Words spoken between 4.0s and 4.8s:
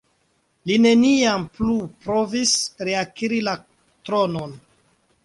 tronon.